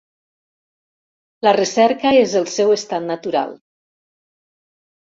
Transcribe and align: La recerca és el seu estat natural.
La 1.49 1.53
recerca 1.59 2.15
és 2.23 2.35
el 2.41 2.51
seu 2.57 2.75
estat 2.79 3.07
natural. 3.13 3.57